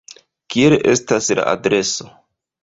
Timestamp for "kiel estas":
0.53-1.29